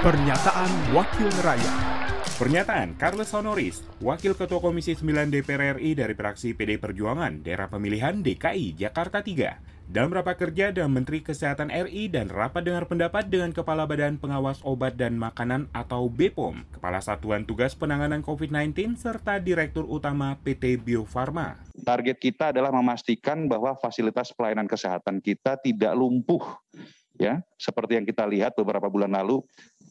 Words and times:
Pernyataan 0.00 0.96
Wakil 0.96 1.28
Rakyat 1.44 1.76
Pernyataan 2.40 2.96
Carlos 2.96 3.36
Honoris, 3.36 3.84
Wakil 4.00 4.32
Ketua 4.32 4.56
Komisi 4.56 4.96
9 4.96 5.28
DPR 5.28 5.76
RI 5.76 5.92
dari 5.92 6.16
fraksi 6.16 6.56
PD 6.56 6.80
Perjuangan, 6.80 7.44
daerah 7.44 7.68
pemilihan 7.68 8.24
DKI 8.24 8.80
Jakarta 8.80 9.20
3. 9.20 9.60
Dalam 9.92 10.08
rapat 10.08 10.40
kerja 10.40 10.72
dengan 10.72 10.96
Menteri 10.96 11.20
Kesehatan 11.20 11.68
RI 11.68 12.08
dan 12.08 12.32
rapat 12.32 12.64
dengar 12.64 12.88
pendapat 12.88 13.28
dengan 13.28 13.52
Kepala 13.52 13.84
Badan 13.84 14.16
Pengawas 14.16 14.64
Obat 14.64 14.96
dan 14.96 15.20
Makanan 15.20 15.68
atau 15.76 16.08
BPOM, 16.08 16.64
Kepala 16.80 17.04
Satuan 17.04 17.44
Tugas 17.44 17.76
Penanganan 17.76 18.24
COVID-19, 18.24 18.96
serta 18.96 19.36
Direktur 19.36 19.84
Utama 19.84 20.32
PT 20.40 20.80
Bio 20.80 21.04
Farma. 21.04 21.60
Target 21.76 22.16
kita 22.16 22.56
adalah 22.56 22.72
memastikan 22.72 23.44
bahwa 23.52 23.76
fasilitas 23.76 24.32
pelayanan 24.32 24.64
kesehatan 24.64 25.20
kita 25.20 25.60
tidak 25.60 25.92
lumpuh 25.92 26.56
ya 27.20 27.44
seperti 27.60 28.00
yang 28.00 28.08
kita 28.08 28.24
lihat 28.24 28.56
beberapa 28.56 28.88
bulan 28.88 29.12
lalu 29.12 29.44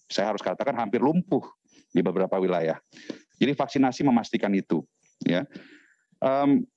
saya 0.09 0.34
harus 0.34 0.41
katakan 0.41 0.73
hampir 0.76 0.99
lumpuh 0.99 1.45
di 1.94 2.02
beberapa 2.02 2.36
wilayah. 2.41 2.81
Jadi 3.40 3.55
vaksinasi 3.55 4.02
memastikan 4.04 4.52
itu. 4.52 4.84
Ya. 5.23 5.48
Um, 6.20 6.68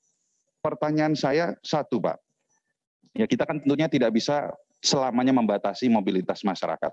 pertanyaan 0.63 1.19
saya 1.19 1.59
satu, 1.65 1.99
Pak. 1.99 2.21
Ya 3.13 3.27
kita 3.27 3.45
kan 3.45 3.59
tentunya 3.61 3.91
tidak 3.91 4.15
bisa 4.15 4.55
selamanya 4.79 5.35
membatasi 5.35 5.91
mobilitas 5.91 6.47
masyarakat. 6.47 6.93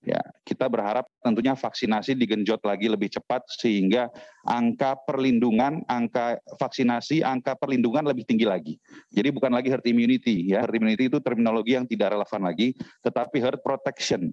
Ya, 0.00 0.16
kita 0.48 0.64
berharap 0.64 1.04
tentunya 1.20 1.52
vaksinasi 1.52 2.16
digenjot 2.16 2.64
lagi 2.64 2.88
lebih 2.88 3.12
cepat 3.12 3.44
sehingga 3.52 4.08
angka 4.48 4.96
perlindungan, 5.04 5.84
angka 5.84 6.40
vaksinasi, 6.56 7.20
angka 7.20 7.52
perlindungan 7.60 8.08
lebih 8.08 8.24
tinggi 8.24 8.48
lagi. 8.48 8.74
Jadi 9.12 9.28
bukan 9.28 9.52
lagi 9.52 9.68
herd 9.68 9.84
immunity 9.84 10.56
ya, 10.56 10.64
herd 10.64 10.72
immunity 10.80 11.12
itu 11.12 11.20
terminologi 11.20 11.76
yang 11.76 11.84
tidak 11.84 12.16
relevan 12.16 12.48
lagi, 12.48 12.72
tetapi 13.04 13.44
herd 13.44 13.60
protection 13.60 14.32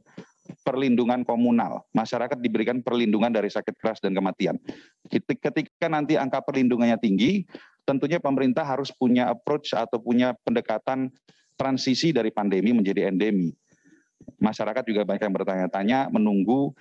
perlindungan 0.64 1.24
komunal. 1.28 1.84
Masyarakat 1.92 2.40
diberikan 2.40 2.80
perlindungan 2.84 3.32
dari 3.32 3.52
sakit 3.52 3.76
keras 3.78 4.00
dan 4.00 4.16
kematian. 4.16 4.56
Ketika 5.10 5.88
nanti 5.88 6.16
angka 6.16 6.44
perlindungannya 6.44 7.00
tinggi, 7.00 7.44
tentunya 7.88 8.20
pemerintah 8.20 8.68
harus 8.68 8.92
punya 8.92 9.32
approach 9.32 9.72
atau 9.72 10.00
punya 10.00 10.36
pendekatan 10.44 11.08
transisi 11.56 12.12
dari 12.12 12.30
pandemi 12.30 12.76
menjadi 12.76 13.08
endemi. 13.08 13.56
Masyarakat 14.38 14.84
juga 14.84 15.08
banyak 15.08 15.24
yang 15.24 15.36
bertanya-tanya 15.36 16.00
menunggu 16.12 16.76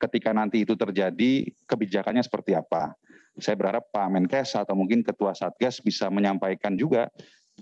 ketika 0.00 0.32
nanti 0.32 0.64
itu 0.64 0.72
terjadi 0.72 1.44
kebijakannya 1.68 2.24
seperti 2.24 2.56
apa. 2.56 2.96
Saya 3.36 3.54
berharap 3.54 3.92
Pak 3.92 4.08
Menkes 4.10 4.56
atau 4.56 4.72
mungkin 4.74 5.04
Ketua 5.04 5.36
Satgas 5.36 5.78
bisa 5.84 6.08
menyampaikan 6.08 6.74
juga 6.74 7.12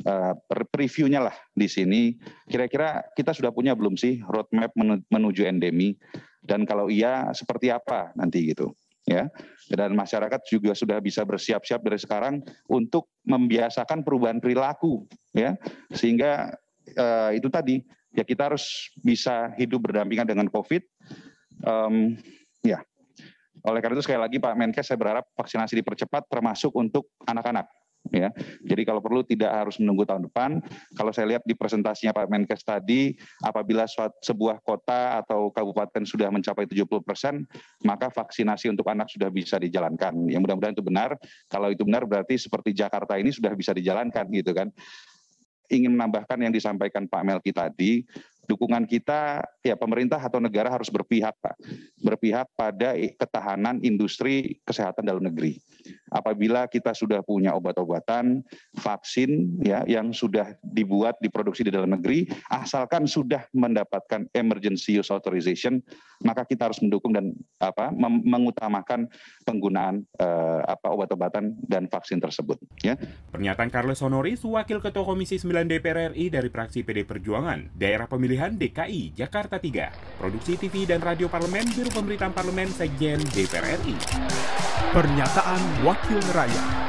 uh, 0.06 0.34
previewnya 0.70 1.24
lah 1.24 1.36
di 1.54 1.66
sini. 1.66 2.14
Kira-kira 2.46 3.02
kita 3.16 3.34
sudah 3.34 3.50
punya 3.50 3.74
belum 3.74 3.98
sih 3.98 4.22
roadmap 4.22 4.74
menuju 5.08 5.46
endemi? 5.48 5.96
Dan 6.38 6.64
kalau 6.68 6.86
iya, 6.92 7.30
seperti 7.34 7.72
apa 7.72 8.14
nanti 8.14 8.52
gitu? 8.52 8.74
Ya, 9.08 9.24
dan 9.72 9.96
masyarakat 9.96 10.36
juga 10.44 10.76
sudah 10.76 11.00
bisa 11.00 11.24
bersiap-siap 11.24 11.80
dari 11.80 11.96
sekarang 11.96 12.44
untuk 12.68 13.08
membiasakan 13.24 14.04
perubahan 14.04 14.36
perilaku, 14.36 15.08
ya, 15.32 15.56
sehingga 15.88 16.52
uh, 16.92 17.32
itu 17.32 17.48
tadi 17.48 17.80
ya 18.12 18.20
kita 18.20 18.52
harus 18.52 18.92
bisa 19.00 19.48
hidup 19.56 19.88
berdampingan 19.88 20.28
dengan 20.28 20.44
COVID. 20.52 20.84
Um, 21.64 22.20
ya, 22.60 22.84
oleh 23.64 23.80
karena 23.80 23.96
itu 23.96 24.04
sekali 24.04 24.20
lagi 24.20 24.36
Pak 24.36 24.54
Menkes 24.60 24.92
saya 24.92 25.00
berharap 25.00 25.24
vaksinasi 25.40 25.80
dipercepat 25.80 26.28
termasuk 26.28 26.76
untuk 26.76 27.08
anak-anak 27.24 27.64
ya. 28.12 28.30
Jadi 28.64 28.82
kalau 28.84 29.00
perlu 29.02 29.24
tidak 29.24 29.50
harus 29.52 29.76
menunggu 29.80 30.08
tahun 30.08 30.28
depan. 30.28 30.50
Kalau 30.96 31.10
saya 31.12 31.36
lihat 31.36 31.42
di 31.44 31.54
presentasinya 31.54 32.14
Pak 32.14 32.28
Menkes 32.28 32.62
tadi, 32.64 33.14
apabila 33.44 33.84
sebuah 34.22 34.62
kota 34.64 35.22
atau 35.24 35.52
kabupaten 35.52 36.02
sudah 36.04 36.32
mencapai 36.32 36.64
70 36.68 36.88
persen, 37.04 37.44
maka 37.84 38.08
vaksinasi 38.08 38.72
untuk 38.72 38.88
anak 38.88 39.12
sudah 39.12 39.28
bisa 39.28 39.60
dijalankan. 39.60 40.28
Yang 40.28 40.40
mudah-mudahan 40.48 40.74
itu 40.76 40.84
benar. 40.84 41.10
Kalau 41.48 41.68
itu 41.72 41.82
benar 41.84 42.04
berarti 42.08 42.40
seperti 42.40 42.72
Jakarta 42.74 43.16
ini 43.20 43.32
sudah 43.32 43.52
bisa 43.54 43.74
dijalankan 43.76 44.24
gitu 44.32 44.52
kan. 44.56 44.68
Ingin 45.68 45.92
menambahkan 45.92 46.40
yang 46.40 46.52
disampaikan 46.52 47.04
Pak 47.04 47.22
Melki 47.28 47.52
tadi, 47.52 48.00
dukungan 48.48 48.88
kita 48.88 49.44
ya 49.60 49.76
pemerintah 49.76 50.16
atau 50.16 50.40
negara 50.40 50.72
harus 50.72 50.88
berpihak 50.88 51.36
Pak. 51.36 51.60
Berpihak 52.00 52.48
pada 52.56 52.96
ketahanan 52.96 53.84
industri 53.84 54.64
kesehatan 54.64 55.04
dalam 55.04 55.20
negeri. 55.20 55.60
Apabila 56.08 56.66
kita 56.66 56.96
sudah 56.96 57.20
punya 57.20 57.52
obat-obatan, 57.54 58.42
vaksin 58.78 59.60
ya 59.62 59.84
yang 59.84 60.10
sudah 60.12 60.56
dibuat 60.60 61.20
diproduksi 61.20 61.64
di 61.66 61.72
dalam 61.72 61.92
negeri, 61.92 62.28
asalkan 62.48 63.04
sudah 63.04 63.44
mendapatkan 63.52 64.28
emergency 64.32 64.96
use 64.96 65.12
authorization, 65.12 65.80
maka 66.24 66.48
kita 66.48 66.70
harus 66.70 66.80
mendukung 66.82 67.14
dan 67.14 67.32
apa 67.62 67.92
mengutamakan 67.98 69.06
penggunaan 69.46 70.02
eh, 70.18 70.60
apa 70.66 70.90
obat-obatan 70.90 71.54
dan 71.64 71.86
vaksin 71.86 72.18
tersebut 72.18 72.58
ya. 72.82 72.98
Pernyataan 73.30 73.70
Carlos 73.70 74.02
Honoris, 74.02 74.42
Wakil 74.42 74.82
Ketua 74.82 75.04
Komisi 75.06 75.38
9 75.38 75.68
DPR 75.68 76.14
RI 76.14 76.32
dari 76.32 76.48
fraksi 76.50 76.82
PD 76.82 77.04
Perjuangan, 77.04 77.76
daerah 77.76 78.10
pemilihan 78.10 78.56
DKI 78.56 79.14
Jakarta 79.14 79.60
3. 79.60 80.18
Produksi 80.18 80.58
TV 80.58 80.88
dan 80.88 81.04
Radio 81.04 81.30
Parlemen 81.30 81.68
Biro 81.72 81.90
Pemberitaan 81.92 82.34
Parlemen 82.34 82.70
Sekjen 82.72 83.20
DPR 83.32 83.78
RI. 83.78 83.94
Pernyataan 84.88 85.84
Wakil 85.98 86.22
Rakyat. 86.30 86.87